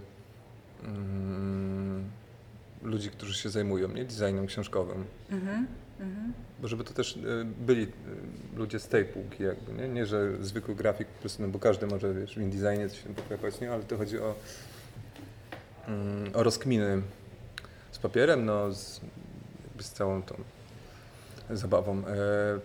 mm, 0.84 2.04
ludzi, 2.82 3.10
którzy 3.10 3.34
się 3.34 3.48
zajmują 3.48 3.88
nie 3.88 4.04
designem 4.04 4.46
książkowym. 4.46 5.04
Mhm, 5.30 5.66
mhm. 6.00 6.32
Bo 6.60 6.68
żeby 6.68 6.84
to 6.84 6.92
też 6.92 7.16
e, 7.16 7.44
byli 7.44 7.82
e, 7.82 7.88
ludzie 8.56 8.78
z 8.78 8.88
tej 8.88 9.04
półki 9.04 9.42
jakby, 9.42 9.72
nie? 9.72 9.88
Nie, 9.88 10.06
że 10.06 10.44
zwykły 10.44 10.74
grafik 10.74 11.08
po 11.08 11.20
prostu, 11.20 11.42
no 11.42 11.48
bo 11.48 11.58
każdy 11.58 11.86
może, 11.86 12.14
wiesz, 12.14 12.34
w 12.34 12.40
InDesignie 12.40 12.88
coś 12.88 13.02
się 13.02 13.14
poklepać, 13.14 13.60
nie? 13.60 13.72
Ale 13.72 13.82
to 13.82 13.96
chodzi 13.96 14.18
o, 14.18 14.34
mm, 15.88 16.30
o 16.34 16.42
rozkminy 16.42 17.02
z 17.92 17.98
papierem, 17.98 18.44
no 18.44 18.72
z, 18.72 19.00
z 19.80 19.90
całą 19.90 20.22
tą 20.22 20.34
zabawą. 21.50 21.98
E, 21.98 22.04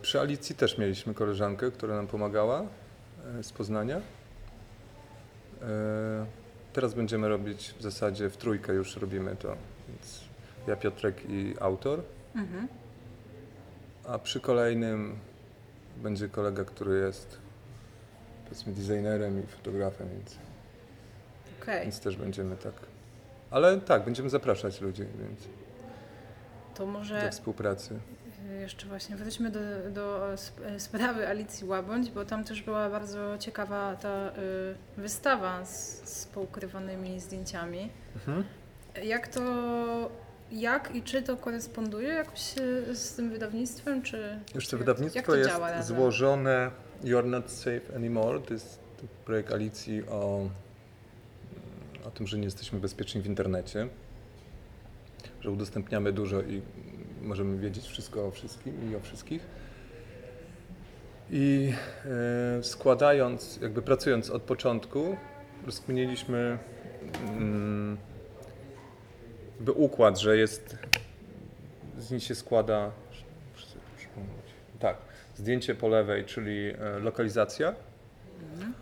przy 0.02 0.20
Alicji 0.20 0.56
też 0.56 0.78
mieliśmy 0.78 1.14
koleżankę, 1.14 1.72
która 1.72 1.96
nam 1.96 2.08
pomagała 2.08 2.66
z 3.42 3.52
Poznania. 3.52 4.02
E, 5.62 6.26
Teraz 6.74 6.94
będziemy 6.94 7.30
robić 7.30 7.74
w 7.80 7.82
zasadzie 7.82 8.30
w 8.30 8.38
trójkę 8.38 8.74
już 8.74 8.98
robimy 8.98 9.36
to. 9.36 9.56
Więc 9.88 10.22
ja, 10.68 10.76
Piotrek 10.76 11.16
i 11.30 11.54
autor. 11.60 12.02
Mhm. 12.36 12.68
A 14.08 14.20
przy 14.20 14.40
kolejnym 14.40 15.20
będzie 15.98 16.30
kolega, 16.30 16.64
który 16.64 17.00
jest 17.00 17.38
powiedzmy 18.44 18.74
designerem 18.74 19.44
i 19.44 19.48
fotografem, 19.48 20.10
więc, 20.10 20.38
Okej, 21.62 21.82
więc 21.84 22.00
też 22.00 22.18
będziemy 22.18 22.58
tak. 22.58 22.74
Ale 23.52 23.82
tak, 23.82 24.06
będziemy 24.06 24.30
zapraszać 24.30 24.82
ludzi, 24.82 25.06
więc 25.20 25.40
to 26.76 26.86
do 26.86 26.92
może 26.92 27.32
współpracy. 27.32 28.00
Jeszcze 28.60 28.88
właśnie 28.88 29.16
wróćmy 29.16 29.52
do, 29.52 29.60
do 29.94 30.34
sp- 30.46 30.80
sprawy 30.80 31.28
Alicji 31.28 31.68
Łabądź, 31.68 32.12
bo 32.12 32.26
tam 32.26 32.44
też 32.44 32.62
była 32.62 32.90
bardzo 32.90 33.38
ciekawa 33.38 33.96
ta 33.96 34.30
y, 34.30 35.02
wystawa 35.02 35.66
z, 35.66 36.10
z 36.10 36.26
poukrywanymi 36.26 37.20
zdjęciami. 37.20 37.90
Mhm. 38.16 38.44
Jak 39.04 39.28
to, 39.28 39.42
jak 40.52 40.96
i 40.96 41.02
czy 41.02 41.22
to 41.22 41.38
koresponduje 41.38 42.08
jakoś 42.08 42.58
y, 42.58 42.96
z 42.96 43.16
tym 43.16 43.30
wydawnictwem, 43.30 44.02
czy... 44.02 44.40
Już 44.56 44.68
to 44.68 44.78
wydawnictwo 44.78 45.22
to 45.32 45.36
jest 45.36 45.50
działa 45.50 45.84
złożone 45.84 46.72
You're 47.04 47.26
Not 47.26 47.52
Safe 47.52 47.96
Anymore. 47.96 48.40
To 48.40 48.54
jest 48.54 48.80
projekt 49.26 49.52
Alicji 49.52 50.04
o, 50.08 50.50
o 52.06 52.12
tym, 52.12 52.28
że 52.28 52.38
nie 52.38 52.46
jesteśmy 52.46 52.80
bezpieczni 52.80 53.22
w 53.22 53.26
internecie, 53.26 53.88
że 55.42 55.52
udostępniamy 55.52 56.12
dużo 56.14 56.42
i 56.42 56.62
możemy 57.22 57.58
wiedzieć 57.58 57.88
wszystko 57.88 58.28
o 58.28 58.32
wszystkim 58.32 58.92
i 58.92 58.96
o 58.96 59.00
wszystkich. 59.00 59.48
I 61.30 61.74
e, 62.60 62.64
składając, 62.64 63.60
jakby 63.62 63.82
pracując 63.82 64.30
od 64.30 64.42
początku, 64.42 65.18
rozkminiliśmy 65.66 66.58
mm, 67.28 67.98
jakby 69.56 69.72
układ, 69.72 70.20
że 70.20 70.38
jest 70.38 70.78
z 71.98 72.12
nich 72.12 72.24
się 72.24 72.36
składa 72.36 72.92
tak, 74.80 74.98
zdjęcie 75.36 75.76
po 75.76 75.88
lewej, 75.88 76.26
czyli 76.26 76.74
e, 76.80 77.00
lokalizacja, 77.00 77.76
Mhm. 78.54 78.74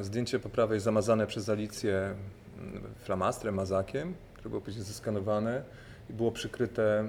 e, 0.00 0.04
zdjęcie 0.04 0.38
po 0.38 0.48
prawej 0.48 0.80
zamazane 0.80 1.26
przez 1.26 1.48
Alicję 1.48 2.14
mm, 2.58 2.82
flamastrem, 2.98 3.54
mazakiem, 3.54 4.14
które 4.34 4.50
było 4.50 4.60
później 4.62 4.84
zeskanowane 4.84 5.62
i 6.10 6.12
było 6.12 6.32
przykryte 6.32 7.04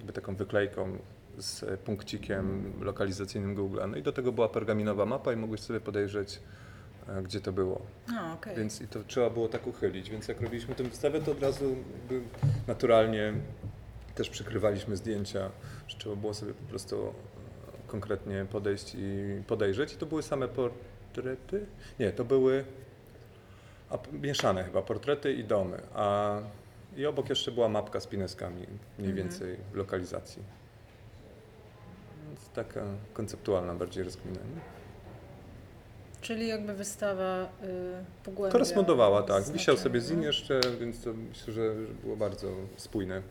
jakby 0.00 0.12
taką 0.12 0.36
wyklejką 0.36 0.98
z 1.38 1.80
punkcikiem 1.80 2.72
lokalizacyjnym 2.80 3.54
Google. 3.54 3.78
No 3.88 3.96
i 3.96 4.02
do 4.02 4.12
tego 4.12 4.32
była 4.32 4.48
pergaminowa 4.48 5.06
mapa 5.06 5.32
i 5.32 5.36
mogłeś 5.36 5.60
sobie 5.60 5.80
podejrzeć, 5.80 6.40
e, 7.08 7.22
gdzie 7.22 7.40
to 7.40 7.52
było. 7.52 7.82
A, 8.18 8.34
okej. 8.34 8.56
Więc 8.56 8.80
i 8.80 8.88
to 8.88 9.04
trzeba 9.06 9.30
było 9.30 9.48
tak 9.48 9.66
uchylić. 9.66 10.10
Więc 10.10 10.28
jak 10.28 10.40
robiliśmy 10.40 10.74
tę 10.74 10.84
wystawę, 10.84 11.20
to 11.20 11.32
od 11.32 11.42
razu 11.42 11.76
naturalnie 12.66 13.32
też 14.14 14.30
przykrywaliśmy 14.30 14.96
zdjęcia, 14.96 15.50
że 15.88 15.96
trzeba 15.98 16.16
było 16.16 16.34
sobie 16.34 16.54
po 16.54 16.64
prostu 16.64 17.14
konkretnie 17.86 18.46
podejść 18.50 18.94
i 18.94 19.42
podejrzeć. 19.46 19.92
I 19.94 19.96
to 19.96 20.06
były 20.06 20.22
same 20.22 20.48
portrety? 20.48 21.66
Nie, 21.98 22.12
to 22.12 22.24
były 22.24 22.64
a, 23.90 23.98
mieszane 24.12 24.64
chyba, 24.64 24.82
portrety 24.82 25.32
i 25.32 25.44
domy. 25.44 25.80
A 25.94 26.36
i 26.96 27.06
obok 27.06 27.28
jeszcze 27.28 27.52
była 27.52 27.68
mapka 27.68 28.00
z 28.00 28.06
pineskami, 28.06 28.66
mniej 28.98 29.10
Mhm. 29.10 29.16
więcej 29.16 29.56
lokalizacji. 29.74 30.42
Więc 32.26 32.48
taka 32.48 32.84
konceptualna 33.12 33.74
bardziej 33.74 34.04
rozkmina. 34.04 34.38
Czyli 36.20 36.48
jakby 36.48 36.74
wystawa 36.74 37.42
y, 37.44 38.04
pogłębia... 38.24 38.52
Korespondowała, 38.52 39.22
tak. 39.22 39.28
znaczenie, 39.36 39.58
Wisiał 39.58 39.76
sobie 39.76 40.00
no. 40.00 40.06
zin 40.06 40.22
jeszcze, 40.22 40.60
więc 40.80 41.04
to 41.04 41.12
myślę, 41.14 41.52
że, 41.52 41.86
że 41.86 41.92
było 42.02 42.16
bardzo 42.16 42.48
spójne. 42.76 43.22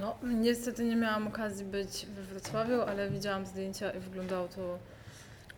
No, 0.00 0.16
niestety 0.22 0.84
nie 0.84 0.96
miałam 0.96 1.26
okazji 1.28 1.64
być 1.66 2.06
we 2.06 2.22
Wrocławiu, 2.22 2.80
ale 2.80 3.10
widziałam 3.10 3.46
zdjęcia 3.46 3.90
i 3.90 4.00
wyglądało 4.00 4.48
to 4.48 4.78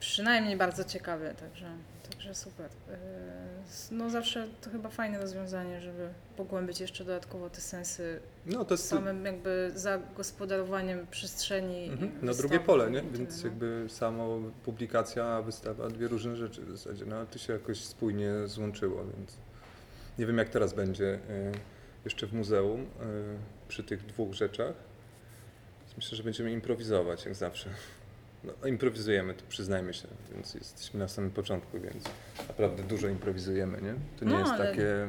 przynajmniej 0.00 0.56
bardzo 0.56 0.84
ciekawie, 0.84 1.34
także, 1.34 1.66
także 2.10 2.34
super. 2.34 2.70
Yy, 2.88 2.96
No 3.90 4.10
zawsze 4.10 4.46
to 4.60 4.70
chyba 4.70 4.88
fajne 4.88 5.18
rozwiązanie, 5.20 5.80
żeby 5.80 6.08
pogłębić 6.36 6.80
jeszcze 6.80 7.04
dodatkowo 7.04 7.50
te 7.50 7.60
sensy 7.60 8.20
No 8.46 8.64
to 8.64 8.74
jest 8.74 8.88
samym 8.88 9.24
jakby 9.24 9.72
zagospodarowaniem 9.74 11.06
przestrzeni. 11.10 11.84
mhm, 11.88 12.12
na 12.22 12.34
drugie 12.34 12.60
pole, 12.60 12.90
nie? 12.90 13.00
tyle, 13.00 13.12
Więc 13.12 13.42
no. 13.42 13.48
jakby 13.48 13.84
samo 13.88 14.38
publikacja, 14.64 15.24
a 15.24 15.42
wystawa, 15.42 15.88
dwie 15.88 16.08
różne 16.08 16.36
rzeczy 16.36 16.62
w 16.62 16.70
zasadzie. 16.78 17.04
No 17.06 17.16
ale 17.16 17.26
to 17.26 17.38
się 17.38 17.52
jakoś 17.52 17.84
spójnie 17.84 18.32
złączyło, 18.46 19.04
więc 19.16 19.36
nie 20.18 20.26
wiem 20.26 20.38
jak 20.38 20.48
teraz 20.48 20.72
będzie 20.72 21.04
y, 21.14 21.18
jeszcze 22.04 22.26
w 22.26 22.32
muzeum 22.32 22.80
y, 22.80 22.86
przy 23.68 23.84
tych 23.84 24.06
dwóch 24.06 24.34
rzeczach. 24.34 24.74
Myślę, 25.96 26.16
że 26.16 26.22
będziemy 26.22 26.52
improwizować 26.52 27.24
jak 27.24 27.34
zawsze. 27.34 27.70
No, 28.46 28.66
improwizujemy, 28.68 29.34
to 29.34 29.42
przyznajmy 29.48 29.94
się, 29.94 30.08
więc 30.34 30.54
jesteśmy 30.54 31.00
na 31.00 31.08
samym 31.08 31.30
początku, 31.30 31.80
więc 31.80 32.04
naprawdę 32.48 32.82
dużo 32.82 33.08
improwizujemy, 33.08 33.82
nie? 33.82 33.94
To 34.18 34.24
nie 34.24 34.32
No, 34.32 34.38
jest 34.38 34.52
ale- 34.52 34.66
takie 34.66 35.08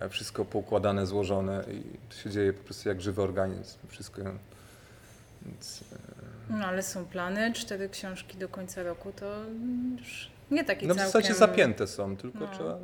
e, 0.00 0.08
wszystko 0.08 0.44
poukładane, 0.44 1.06
złożone 1.06 1.64
i 1.72 1.82
to 2.08 2.16
się 2.16 2.30
dzieje 2.30 2.52
po 2.52 2.62
prostu 2.64 2.88
jak 2.88 3.00
żywy 3.00 3.22
organizm. 3.22 3.78
Wszystko. 3.88 4.22
Więc, 5.46 5.84
e, 5.92 5.96
No 6.58 6.66
ale 6.66 6.82
są 6.82 7.04
plany, 7.04 7.52
cztery 7.52 7.88
książki 7.88 8.38
do 8.38 8.48
końca 8.48 8.82
roku, 8.82 9.12
to 9.16 9.36
już 9.98 10.30
nie 10.50 10.64
taki 10.64 10.86
no 10.86 10.94
w 10.94 10.96
całkiem... 10.96 11.12
zasadzie 11.12 11.34
zapięte 11.34 11.86
są, 11.86 12.16
tylko 12.16 12.38
No. 12.38 12.48
trzeba. 12.54 12.78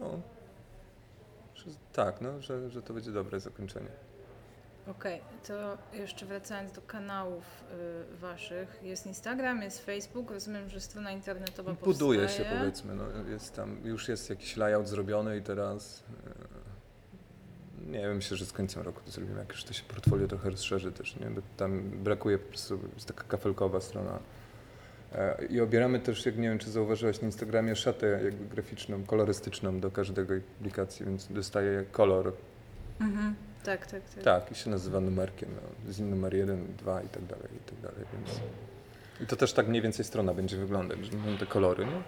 No, 0.00 0.20
tak, 1.92 2.20
no, 2.20 2.40
że, 2.42 2.70
że 2.70 2.82
to 2.82 2.94
będzie 2.94 3.12
dobre 3.12 3.40
zakończenie. 3.40 3.90
Okej, 4.90 5.20
to 5.46 5.78
jeszcze 5.92 6.26
wracając 6.26 6.72
do 6.72 6.80
kanałów 6.82 7.44
y, 8.12 8.16
waszych, 8.16 8.80
jest 8.82 9.06
Instagram, 9.06 9.62
jest 9.62 9.84
Facebook, 9.84 10.30
rozumiem, 10.30 10.68
że 10.68 10.80
strona 10.80 11.10
internetowa 11.12 11.72
Buduje 11.74 12.28
się 12.28 12.36
powstaje. 12.38 12.58
powiedzmy, 12.60 12.94
no, 12.94 13.04
jest 13.30 13.56
tam, 13.56 13.76
już 13.84 14.08
jest 14.08 14.30
jakiś 14.30 14.56
layout 14.56 14.88
zrobiony 14.88 15.36
i 15.38 15.42
teraz 15.42 16.04
e, 17.86 17.90
nie 17.90 17.98
wiem, 18.00 18.16
myślę, 18.16 18.36
że 18.36 18.46
z 18.46 18.52
końcem 18.52 18.82
roku 18.82 19.00
to 19.04 19.10
zrobimy, 19.10 19.38
jak 19.38 19.48
już 19.52 19.64
to 19.64 19.72
się 19.72 19.82
portfolio 19.84 20.28
trochę 20.28 20.50
rozszerzy 20.50 20.92
też, 20.92 21.16
nie? 21.16 21.26
Bo 21.26 21.40
tam 21.56 21.82
brakuje 21.90 22.38
po 22.38 22.48
prostu, 22.48 22.78
jest 22.94 23.06
taka 23.08 23.24
kafelkowa 23.24 23.80
strona. 23.80 24.18
E, 25.14 25.44
I 25.44 25.60
obieramy 25.60 26.00
też, 26.00 26.26
jak 26.26 26.36
nie 26.36 26.48
wiem, 26.48 26.58
czy 26.58 26.70
zauważyłeś 26.70 27.20
na 27.20 27.26
Instagramie, 27.26 27.76
szatę 27.76 28.20
jakby 28.24 28.44
graficzną, 28.54 29.04
kolorystyczną 29.04 29.80
do 29.80 29.90
każdej 29.90 30.26
publikacji, 30.40 31.06
więc 31.06 31.32
dostaje 31.32 31.84
kolor, 31.92 32.32
Mhm. 33.00 33.34
Tak, 33.64 33.86
tak, 33.86 34.02
tak. 34.14 34.24
tak, 34.24 34.52
i 34.52 34.54
się 34.54 34.70
nazywa 34.70 35.00
numerkiem, 35.00 35.48
no, 35.54 35.92
z 35.92 36.00
numer 36.00 36.34
1, 36.34 36.76
2 36.78 37.02
i 37.02 37.08
tak 37.08 37.24
dalej, 37.26 37.48
i 37.56 37.70
tak 37.70 37.80
dalej, 37.80 38.06
więc... 38.12 38.40
I 39.20 39.26
to 39.26 39.36
też 39.36 39.52
tak 39.52 39.68
mniej 39.68 39.82
więcej 39.82 40.04
strona 40.04 40.34
będzie 40.34 40.56
wyglądać, 40.56 40.98
że 41.04 41.10
będą 41.12 41.38
te 41.38 41.46
kolory, 41.46 41.84
nie? 41.86 42.02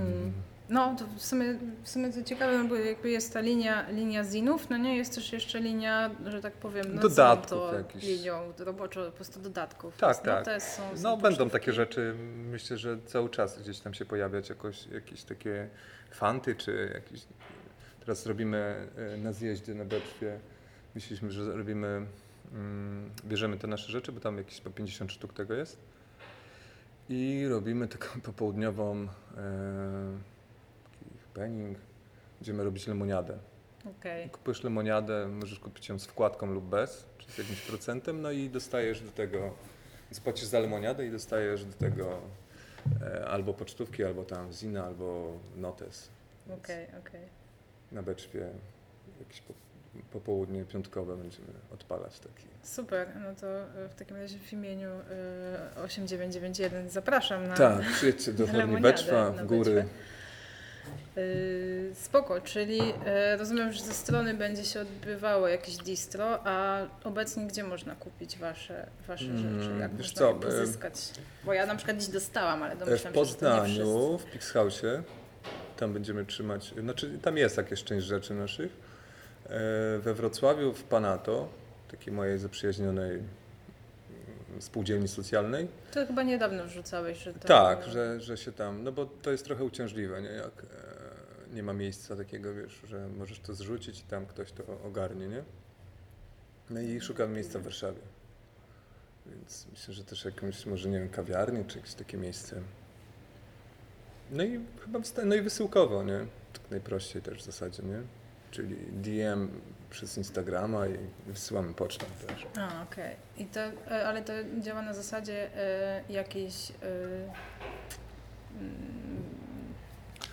Mm. 0.00 0.32
No, 0.68 0.96
to 0.98 1.04
w 1.16 1.22
sumie, 1.22 1.58
w 1.82 1.88
sumie 1.88 2.12
to 2.12 2.22
ciekawe, 2.22 2.58
no 2.58 2.64
bo 2.68 2.74
jakby 2.76 3.10
jest 3.10 3.32
ta 3.32 3.40
linia, 3.40 3.88
linia 3.90 4.24
zinów, 4.24 4.70
no 4.70 4.76
nie, 4.76 4.96
jest 4.96 5.14
też 5.14 5.32
jeszcze 5.32 5.60
linia, 5.60 6.10
że 6.26 6.40
tak 6.40 6.52
powiem, 6.52 6.76
nazwijmy 6.82 7.02
Dodatków 7.02 7.48
to 7.58 7.74
jakichś. 7.74 8.04
linią 8.04 8.52
roboczo, 8.58 9.06
po 9.06 9.12
prostu 9.12 9.40
dodatków. 9.40 9.96
Tak, 9.96 10.16
Więc, 10.16 10.24
tak. 10.24 10.46
No, 10.46 10.60
są, 10.60 10.82
są 10.96 11.02
No 11.02 11.16
będą 11.16 11.28
pocztówki. 11.28 11.52
takie 11.52 11.72
rzeczy, 11.72 12.14
myślę, 12.50 12.78
że 12.78 12.98
cały 13.06 13.30
czas 13.30 13.58
gdzieś 13.62 13.80
tam 13.80 13.94
się 13.94 14.04
pojawiać 14.04 14.48
jakoś, 14.48 14.86
jakieś 14.86 15.22
takie 15.24 15.68
fanty, 16.10 16.54
czy 16.54 16.90
jakieś... 16.94 17.20
Teraz 18.00 18.26
robimy 18.26 18.88
e, 19.14 19.16
na 19.16 19.32
zjeździe 19.32 19.74
na 19.74 19.84
Beczwie, 19.84 20.38
myśleliśmy, 20.94 21.30
że 21.30 21.56
robimy, 21.56 22.06
mm, 22.52 23.10
bierzemy 23.24 23.58
te 23.58 23.66
nasze 23.66 23.92
rzeczy, 23.92 24.12
bo 24.12 24.20
tam 24.20 24.38
jakieś 24.38 24.60
po 24.60 24.70
50 24.70 25.12
sztuk 25.12 25.32
tego 25.32 25.54
jest 25.54 25.78
i 27.08 27.46
robimy 27.48 27.88
taką 27.88 28.20
popołudniową 28.30 28.96
e, 28.96 29.08
taki 30.84 31.18
happening, 31.18 31.78
będziemy 32.40 32.64
robić 32.64 32.86
lemoniadę. 32.86 33.38
Okej. 33.98 34.30
Kupujesz 34.30 34.64
lemoniadę, 34.64 35.28
możesz 35.28 35.58
kupić 35.58 35.88
ją 35.88 35.98
z 35.98 36.06
wkładką 36.06 36.46
lub 36.46 36.64
bez, 36.64 37.06
czy 37.18 37.32
z 37.32 37.38
jakimś 37.38 37.60
procentem, 37.60 38.22
no 38.22 38.30
i 38.30 38.50
dostajesz 38.50 39.00
do 39.00 39.10
tego, 39.10 39.54
więc 40.10 40.20
płacisz 40.20 40.44
za 40.44 40.60
lemoniadę 40.60 41.06
i 41.06 41.10
dostajesz 41.10 41.64
do 41.64 41.72
tego 41.72 42.20
e, 43.02 43.28
albo 43.28 43.54
pocztówki, 43.54 44.04
albo 44.04 44.24
tam 44.24 44.52
zina, 44.52 44.84
albo 44.84 45.38
notes. 45.56 46.08
Okej, 46.46 46.86
okej. 47.00 47.39
Na 47.92 48.02
Beczwie 48.02 48.48
jakieś 49.20 49.40
po, 49.40 49.54
popołudnie 50.12 50.64
piątkowe 50.64 51.16
będziemy 51.16 51.48
odpalać 51.74 52.18
taki. 52.20 52.46
Super, 52.62 53.08
no 53.22 53.34
to 53.40 53.46
e, 53.46 53.88
w 53.88 53.94
takim 53.94 54.16
razie 54.16 54.38
w 54.38 54.52
imieniu 54.52 54.88
e, 55.76 55.82
8991 55.84 56.90
zapraszam 56.90 57.46
na 57.46 57.56
Tak, 57.56 57.80
przyjedźcie 57.92 58.32
do 58.32 58.44
na 58.46 58.52
Horni 58.52 58.58
lemoniadę 58.66 58.92
Beczwa, 58.92 59.30
w 59.30 59.46
góry. 59.46 59.74
Beczwę. 59.74 59.90
Yy, 61.16 61.90
spoko, 61.94 62.40
czyli 62.40 62.80
e, 63.06 63.36
rozumiem, 63.36 63.72
że 63.72 63.82
ze 63.82 63.92
strony 63.94 64.34
będzie 64.34 64.64
się 64.64 64.80
odbywało 64.80 65.48
jakieś 65.48 65.76
distro, 65.76 66.38
a 66.46 66.80
obecnie 67.04 67.46
gdzie 67.46 67.62
można 67.64 67.94
kupić 67.94 68.38
wasze, 68.38 68.86
wasze 69.08 69.24
Mm, 69.24 69.60
rzeczy? 69.60 69.78
Jak 69.80 69.96
wiesz 69.96 70.06
można 70.06 70.18
co, 70.18 70.34
je 70.34 70.40
pozyskać? 70.40 70.94
Bo 71.44 71.52
ja 71.52 71.66
na 71.66 71.74
przykład 71.76 71.96
dziś 71.96 72.08
dostałam, 72.08 72.62
ale 72.62 72.72
E, 72.72 72.76
domyślam 72.76 73.12
W 73.12 73.16
się, 73.16 73.22
nie 73.22 73.26
Poznaniu, 73.26 74.18
w 74.18 74.24
Pixhausie, 74.24 75.02
Tam 75.80 75.92
będziemy 75.92 76.26
trzymać, 76.26 76.74
znaczy 76.80 77.18
tam 77.22 77.36
jest 77.36 77.56
jakieś 77.56 77.84
część 77.84 78.06
rzeczy 78.06 78.34
naszych. 78.34 78.72
E, 79.46 79.98
We 79.98 80.14
Wrocławiu 80.14 80.72
w 80.72 80.84
Panato, 80.84 81.48
takiej 81.90 82.12
mojej 82.12 82.38
zaprzyjaźnionej 82.38 83.10
mm, 83.10 83.26
spółdzielni 84.62 85.08
socjalnej. 85.08 85.68
To 85.92 86.06
chyba 86.06 86.22
niedawno 86.22 86.64
wrzucałeś, 86.64 87.18
że 87.18 87.32
tam... 87.32 87.42
Tak, 87.42 87.84
że, 87.88 88.20
że 88.20 88.36
się 88.36 88.52
tam, 88.52 88.84
no 88.84 88.92
bo 88.92 89.06
to 89.06 89.30
jest 89.30 89.44
trochę 89.44 89.64
uciążliwe, 89.64 90.22
nie? 90.22 90.28
Jak 90.28 90.62
e, 90.62 91.54
nie 91.54 91.62
ma 91.62 91.72
miejsca 91.72 92.16
takiego, 92.16 92.54
wiesz, 92.54 92.80
że 92.88 93.08
możesz 93.08 93.40
to 93.40 93.54
zrzucić 93.54 94.00
i 94.00 94.02
tam 94.02 94.26
ktoś 94.26 94.52
to 94.52 94.82
ogarnie, 94.84 95.28
nie? 95.28 95.42
No 96.70 96.80
i 96.80 97.00
szukam 97.00 97.32
miejsca 97.32 97.58
w 97.58 97.62
Warszawie. 97.62 98.00
Więc 99.26 99.66
myślę, 99.70 99.94
że 99.94 100.04
też 100.04 100.24
jakąś, 100.24 100.66
może 100.66 100.88
nie 100.88 100.98
wiem, 100.98 101.08
kawiarnię, 101.08 101.64
czy 101.64 101.78
jakieś 101.78 101.94
takie 101.94 102.16
miejsce. 102.18 102.62
No 104.32 104.44
i 104.44 104.60
chyba, 104.84 104.98
no 105.24 105.34
i 105.34 105.40
wysyłkowo, 105.42 106.02
nie? 106.02 106.18
Tak 106.52 106.70
najprościej 106.70 107.22
też 107.22 107.38
w 107.38 107.42
zasadzie, 107.44 107.82
nie? 107.82 108.02
Czyli 108.50 108.76
DM 108.92 109.48
przez 109.90 110.18
Instagrama 110.18 110.86
i 110.86 110.96
wysyłamy 111.26 111.74
pocztą 111.74 112.06
też. 112.26 112.46
A, 112.58 112.82
okej. 112.82 113.16
I 113.38 113.44
to, 113.44 113.60
e, 113.60 114.06
ale 114.06 114.22
to 114.22 114.32
działa 114.60 114.82
na 114.82 114.94
zasadzie 114.94 115.56
e, 115.56 116.02
jakiejś... 116.08 116.72
Mm, 116.82 117.30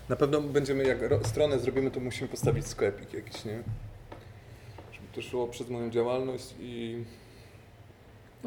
Na 0.10 0.16
pewno 0.16 0.42
będziemy, 0.42 0.84
jak 0.84 1.01
ro- 1.01 1.24
stronę 1.25 1.60
zrobimy, 1.60 1.92
to 1.92 2.00
musimy 2.00 2.27
postawić 2.30 2.68
sklepik 2.68 3.13
jakiś, 3.13 3.46
nie? 3.46 3.63
Żeby 4.94 5.08
to 5.16 5.22
szło 5.22 5.48
przez 5.48 5.70
moją 5.70 5.89
działalność 5.89 6.54
i... 6.60 7.04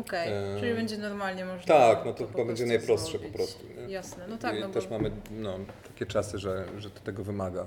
Okej, 0.01 0.29
Eee, 0.33 0.61
czyli 0.61 0.75
będzie 0.75 0.99
normalnie 0.99 1.45
można. 1.45 1.67
Tak, 1.75 2.05
no 2.05 2.13
to 2.13 2.25
po 2.25 2.33
chyba 2.33 2.45
będzie 2.45 2.67
najprostsze 2.67 3.13
po 3.13 3.19
zrobić. 3.19 3.37
prostu, 3.37 3.67
nie? 3.87 3.93
Jasne, 3.93 4.29
no 4.29 4.37
tak, 4.39 4.57
I 4.57 4.61
no 4.61 4.67
bo, 4.69 4.75
też 4.75 4.91
mamy 4.91 5.11
no, 5.31 5.59
takie 5.87 6.07
czasy, 6.07 6.39
że, 6.39 6.65
że 6.79 6.91
to 6.91 7.01
tego 7.01 7.25
wymaga. 7.25 7.67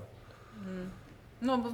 mm, 0.67 0.89
no 1.41 1.57
bo 1.57 1.69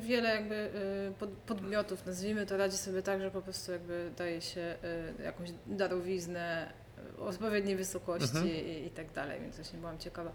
wiele 0.00 0.28
jakby 0.28 0.54
y, 0.54 1.12
pod, 1.18 1.30
podmiotów, 1.30 2.06
nazwijmy 2.06 2.46
to, 2.46 2.56
radzi 2.56 2.76
sobie 2.76 3.02
tak, 3.02 3.20
że 3.20 3.30
po 3.30 3.42
prostu 3.42 3.72
jakby 3.72 4.10
daje 4.16 4.40
się 4.40 4.76
y, 5.20 5.22
jakąś 5.22 5.48
darowiznę 5.66 6.72
y, 7.18 7.20
o 7.20 7.26
odpowiedniej 7.26 7.76
wysokości 7.76 8.28
Mhm. 8.36 8.46
i, 8.48 8.86
i 8.86 8.90
tak 8.90 9.12
dalej, 9.12 9.40
więc 9.40 9.56
właśnie 9.56 9.78
byłam 9.78 9.98
ciekawa, 9.98 10.32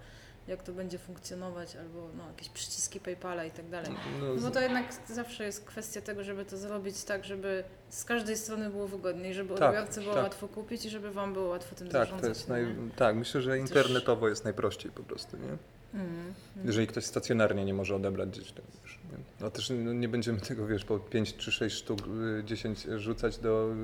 jak 0.48 0.64
to 0.64 0.72
będzie 0.74 0.98
funkcjonować, 0.98 1.76
albo 1.76 2.10
no, 2.18 2.28
jakieś 2.28 2.50
przyciski 2.50 3.00
PayPala 3.00 3.46
i 3.46 3.52
tak 3.52 3.70
dalej. 3.70 3.92
No, 4.20 4.34
No 4.36 4.42
bo 4.42 4.52
to 4.52 4.62
jednak 4.62 4.86
zawsze 5.10 5.44
jest 5.44 5.66
kwestia 5.66 6.02
tego, 6.02 6.24
żeby 6.24 6.46
to 6.46 6.58
zrobić 6.58 7.04
tak, 7.04 7.26
żeby 7.26 7.64
z 7.90 8.04
każdej 8.06 8.38
strony 8.38 8.70
było 8.70 8.88
wygodniej, 8.88 9.34
żeby 9.34 9.56
Tak, 9.56 9.70
odbiorcy 9.70 10.02
było 10.02 10.14
tak. 10.14 10.24
łatwo 10.24 10.48
kupić 10.48 10.86
i 10.86 10.90
żeby 10.90 11.12
Wam 11.12 11.34
było 11.34 11.48
łatwo 11.50 11.76
tym 11.76 11.88
tak, 11.88 11.94
zarządzać. 11.94 12.22
to 12.22 12.28
jest 12.30 12.50
naj... 12.50 12.76
tak, 12.96 13.16
myślę, 13.16 13.42
że 13.42 13.58
internetowo 13.60 14.30
jest 14.30 14.44
najprościej 14.44 14.92
po 14.92 15.04
prostu, 15.04 15.38
nie? 15.38 15.58
Mm. 15.94 16.34
Jeżeli 16.66 16.88
ktoś 16.88 17.06
stacjonarnie 17.06 17.66
nie 17.66 17.74
może 17.74 17.96
odebrać 17.96 18.30
gdzieś 18.30 18.52
tam, 18.52 18.66
nie? 19.12 19.18
No 19.40 19.52
też 19.52 19.70
nie 19.76 20.10
będziemy 20.10 20.40
tego, 20.40 20.68
wiesz, 20.68 20.86
po 20.86 21.00
5 21.00 21.36
czy 21.36 21.52
6 21.52 21.76
sztuk, 21.76 22.00
y, 22.40 22.44
10 22.44 22.88
rzucać 22.98 23.38
do 23.38 23.76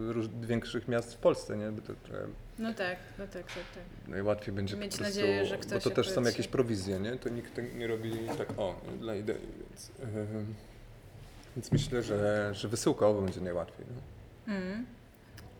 większych 0.41 0.87
miast 0.87 1.13
w 1.13 1.17
Polsce, 1.17 1.57
nie? 1.57 1.71
Bo 1.71 1.81
to 1.81 1.93
trochę 2.03 2.27
No 2.59 2.73
tak, 2.73 2.97
no 3.19 3.27
tak, 3.27 3.33
tak, 3.33 3.53
tak. 3.53 4.07
najłatwiej 4.07 4.55
będzie 4.55 4.77
Mieć 4.77 4.91
po 4.91 4.97
prostu, 4.97 5.19
nadzieję, 5.19 5.45
że 5.45 5.55
bo 5.55 5.61
ktoś 5.61 5.83
to 5.83 5.89
też 5.89 6.09
są 6.09 6.21
jakieś 6.21 6.47
prowizje, 6.47 6.99
nie? 6.99 7.11
To 7.15 7.29
nikt 7.29 7.51
nie 7.75 7.87
robi 7.87 8.11
tak, 8.37 8.59
o, 8.59 8.81
dla 8.99 9.15
idei, 9.15 9.47
więc, 9.69 9.91
em, 10.03 10.53
więc 11.55 11.71
myślę, 11.71 12.03
że, 12.03 12.49
że 12.53 12.67
wysyłkowo 12.67 13.21
będzie 13.21 13.41
najłatwiej. 13.41 13.85
No. 13.95 14.53
Mm. 14.53 14.85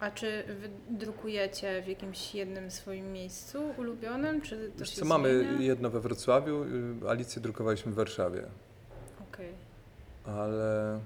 A 0.02 0.12
czy 0.12 0.44
wy 0.48 0.70
drukujecie 0.90 1.82
w 1.82 1.88
jakimś 1.88 2.36
jednym 2.36 2.72
swoim 2.72 3.12
miejscu 3.12 3.64
ulubionym, 3.78 4.42
czy 4.42 4.72
to 4.72 4.80
Wiesz 4.80 4.92
co, 4.92 5.06
mamy 5.06 5.40
zmienia? 5.40 5.62
jedno 5.62 5.90
we 5.90 6.00
Wrocławiu, 6.00 6.64
y, 7.04 7.10
Alicję 7.10 7.42
drukowaliśmy 7.42 7.92
w 7.92 7.96
Warszawie, 7.96 8.44
Okej. 9.32 9.54
ale 10.26 11.00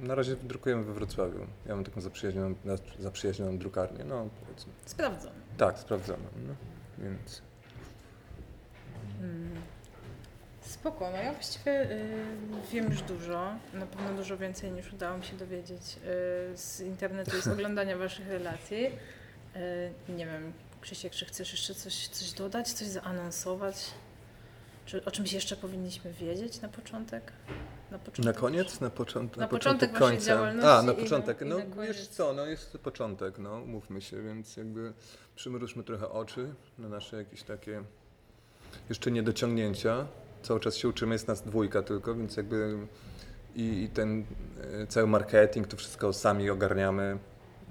na 0.00 0.14
razie 0.14 0.36
drukujemy 0.36 0.84
we 0.84 0.92
Wrocławiu. 0.92 1.38
Ja 1.66 1.74
mam 1.74 1.84
taką 1.84 2.00
zaprzyjaźnioną, 2.00 2.54
zaprzyjaźnioną 2.98 3.58
drukarnię, 3.58 4.04
no 4.04 4.28
powiedzmy. 4.40 4.72
Sprawdzam. 4.86 5.32
Tak, 5.56 5.78
sprawdzono, 5.78 6.24
no, 6.48 6.54
więc... 6.98 7.42
Mm. 9.20 9.50
Spoko, 10.62 11.10
no 11.10 11.16
ja 11.16 11.32
właściwie 11.32 11.82
y, 11.90 12.24
wiem 12.72 12.90
już 12.90 13.02
dużo, 13.02 13.54
na 13.74 13.86
pewno 13.86 14.14
dużo 14.16 14.36
więcej 14.38 14.72
niż 14.72 14.92
udało 14.92 15.18
mi 15.18 15.24
się 15.24 15.36
dowiedzieć 15.36 15.80
y, 16.52 16.56
z 16.58 16.80
internetu 16.80 17.36
i 17.38 17.42
z 17.42 17.48
oglądania 17.54 17.96
Waszych 17.98 18.28
relacji. 18.28 18.86
Y, 18.86 18.90
nie 20.12 20.26
wiem, 20.26 20.52
Krzysiek, 20.80 21.12
czy 21.12 21.24
chcesz 21.24 21.52
jeszcze 21.52 21.74
coś, 21.74 22.08
coś 22.08 22.32
dodać, 22.32 22.72
coś 22.72 22.88
zaanonsować? 22.88 23.90
Czy 24.86 25.04
o 25.04 25.10
czymś 25.10 25.32
jeszcze 25.32 25.56
powinniśmy 25.56 26.12
wiedzieć 26.12 26.60
na 26.60 26.68
początek? 26.68 27.32
Na, 27.90 27.98
początek 27.98 28.34
Na 28.34 28.40
koniec? 28.40 28.80
Na, 28.80 28.90
począt, 28.90 29.36
Na 29.36 29.48
początek 29.48 29.92
waszej 29.92 30.08
końca. 30.08 30.26
działalności 30.26 30.68
A, 30.70 30.82
na 30.82 30.82
na- 30.82 30.94
początek. 30.94 31.40
no 31.46 31.58
na 31.58 31.64
koniec. 31.64 31.96
wiesz 31.96 32.06
co, 32.06 32.32
no 32.32 32.46
jest 32.46 32.78
początek, 32.78 33.38
no 33.38 33.60
mówmy 33.60 34.00
się, 34.00 34.22
więc 34.22 34.56
jakby 34.56 34.92
przymrużmy 35.36 35.82
trochę 35.84 36.08
oczy 36.10 36.54
na 36.78 36.88
nasze 36.88 37.16
jakieś 37.16 37.42
takie 37.42 37.82
jeszcze 38.88 39.10
niedociągnięcia. 39.10 40.06
Cały 40.42 40.60
czas 40.60 40.76
się 40.76 40.88
uczymy, 40.88 41.14
jest 41.14 41.28
nas 41.28 41.42
dwójka 41.42 41.82
tylko, 41.82 42.14
więc 42.14 42.36
jakby 42.36 42.76
i, 43.56 43.82
i 43.82 43.88
ten 43.88 44.24
e, 44.82 44.86
cały 44.86 45.06
marketing, 45.06 45.66
to 45.66 45.76
wszystko 45.76 46.12
sami 46.12 46.50
ogarniamy. 46.50 47.18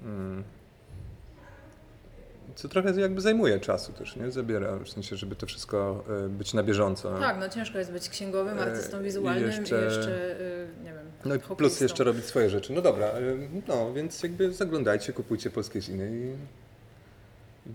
Mm. 0.04 0.44
Co 2.54 2.68
trochę 2.68 3.00
jakby 3.00 3.20
zajmuje 3.20 3.60
czasu 3.60 3.92
też, 3.92 4.16
nie? 4.16 4.30
Zabiera, 4.30 4.76
w 4.78 4.88
sensie, 4.88 5.16
żeby 5.16 5.36
to 5.36 5.46
wszystko 5.46 6.04
e, 6.24 6.28
być 6.28 6.54
na 6.54 6.62
bieżąco. 6.62 7.18
Tak, 7.18 7.36
no 7.40 7.48
ciężko 7.48 7.78
jest 7.78 7.92
być 7.92 8.08
księgowym, 8.08 8.58
E, 8.58 8.62
artystą 8.62 9.00
i 9.00 9.04
wizualnym 9.04 9.44
i 9.44 9.56
jeszcze, 9.56 9.84
jeszcze- 9.84 10.40
y, 10.40 10.68
nie 10.84 10.92
wiem, 10.92 11.06
No 11.24 11.34
i 11.34 11.38
plus 11.38 11.80
jeszcze 11.80 12.04
robić 12.04 12.24
swoje 12.24 12.50
rzeczy. 12.50 12.72
No 12.72 12.82
dobra, 12.82 13.08
no 13.68 13.92
więc 13.92 14.22
jakby 14.22 14.52
zaglądajcie, 14.52 15.12
kupujcie 15.12 15.50
polskie 15.50 15.80
ziny 15.80 16.10
i 16.12 16.36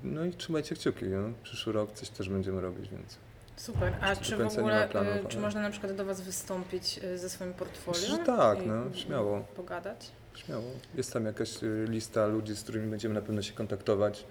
no 0.03 0.25
i 0.25 0.31
trzymajcie 0.31 0.75
kciuki. 0.75 1.05
No. 1.05 1.29
Przyszły 1.43 1.73
rok 1.73 1.91
coś 1.91 2.09
też 2.09 2.29
będziemy 2.29 2.61
robić, 2.61 2.89
więc 2.89 3.17
Super. 3.57 3.93
A 4.01 4.15
czy 4.15 4.37
do 4.37 4.49
w 4.49 4.57
ogóle, 4.57 4.79
ma 4.81 4.87
planów, 4.87 5.15
y, 5.15 5.27
czy 5.27 5.37
ale- 5.37 5.45
można 5.45 5.61
na 5.61 5.69
przykład 5.69 5.95
do 5.95 6.05
Was 6.05 6.21
wystąpić 6.21 6.99
y, 7.03 7.17
ze 7.17 7.29
swoim 7.29 7.53
portfolio? 7.53 8.17
Tak, 8.25 8.65
no, 8.65 8.93
śmiało. 8.95 9.39
Pogadać? 9.55 10.11
śmiało. 10.35 10.63
Jest 10.95 11.13
tam 11.13 11.25
jakaś 11.25 11.63
y, 11.63 11.85
lista 11.89 12.27
ludzi, 12.27 12.55
z 12.55 12.63
którymi 12.63 12.89
będziemy 12.89 13.13
na 13.15 13.21
pewno 13.21 13.41
się 13.41 13.53
kontaktować. 13.53 14.25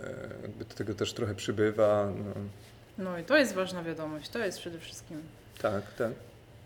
E, 0.00 0.10
Jakby 0.42 0.64
tego 0.64 0.94
też 0.94 1.12
trochę 1.12 1.34
przybywa. 1.34 2.08
No. 2.16 2.34
No 2.98 3.18
i 3.18 3.24
to 3.24 3.36
jest 3.36 3.54
ważna 3.54 3.82
wiadomość, 3.82 4.28
to 4.28 4.38
jest 4.38 4.58
przede 4.58 4.78
wszystkim 4.78 5.22
Tak, 5.62 5.94
tak. 5.98 6.10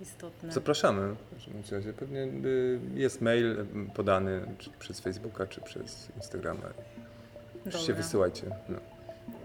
istotne. 0.01 0.53
Zapraszamy. 0.53 1.15
w 1.15 1.35
każdym 1.35 1.63
razie. 1.79 1.93
Pewnie 1.93 2.21
y, 2.25 2.81
jest 2.95 3.21
mail 3.21 3.61
y, 3.61 3.67
podany 3.95 4.41
czy 4.59 4.71
przez 4.79 5.01
Facebooka, 5.01 5.47
czy 5.47 5.61
przez 5.61 6.09
Instagrama. 6.17 6.61
Dobra. 7.65 7.95
wysyłajcie. 7.95 8.47
No. 8.69 8.79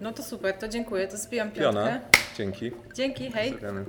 No 0.01 0.11
to 0.13 0.23
super, 0.23 0.53
to 0.57 0.67
dziękuję, 0.67 1.07
to 1.07 1.17
zbijam 1.17 1.51
piątkę. 1.51 1.83
Piona, 1.85 2.01
dzięki. 2.37 2.71
Dzięki, 2.93 3.31
hej. 3.31 3.51
Pozdrawiamy. 3.51 3.85